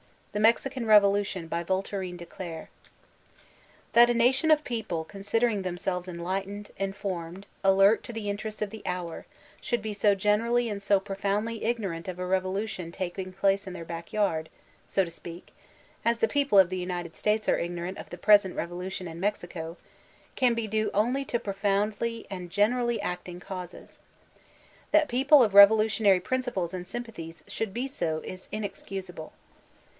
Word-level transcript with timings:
The 0.31 0.39
Mexican 0.39 0.87
Revolution 0.87 1.47
THAT 1.49 1.69
a 4.09 4.13
nation 4.13 4.49
of 4.49 4.63
people 4.63 5.03
considering 5.03 5.61
themselves 5.61 6.07
en 6.07 6.17
lightened, 6.19 6.71
informed, 6.77 7.45
alert 7.63 8.01
to 8.05 8.13
the 8.13 8.29
interests 8.29 8.61
of 8.63 8.69
the 8.71 8.81
hoar, 8.85 9.27
should 9.59 9.81
be 9.81 9.93
so 9.93 10.15
generally 10.15 10.69
and 10.69 10.81
so 10.81 10.99
profoundly 11.01 11.63
ignorant 11.65 12.07
of 12.07 12.17
a 12.17 12.25
revolution 12.25 12.91
taking 12.91 13.31
place 13.33 13.67
in 13.67 13.73
their 13.73 13.85
backyard, 13.85 14.49
so 14.87 15.03
to 15.03 15.11
speak, 15.11 15.53
as 16.03 16.17
the 16.17 16.29
people 16.29 16.57
of 16.57 16.69
the 16.69 16.79
United 16.79 17.15
States 17.15 17.49
are 17.49 17.59
ignorant 17.59 17.97
of 17.99 18.09
the 18.09 18.17
present 18.17 18.55
revolution 18.55 19.07
in 19.07 19.19
Mexico, 19.19 19.77
can 20.35 20.53
be 20.55 20.65
due 20.65 20.89
only 20.93 21.23
to 21.25 21.39
profoundly 21.39 22.25
and 22.29 22.49
generally 22.49 22.99
acting 23.01 23.39
causes. 23.39 23.99
That 24.91 25.09
people 25.09 25.43
of 25.43 25.53
revolutionary 25.53 26.21
princq>les 26.21 26.73
and 26.73 26.87
sympathies 26.87 27.43
should 27.47 27.71
be 27.73 27.85
so, 27.85 28.21
is 28.23 28.47
tnexcusable. 28.51 29.31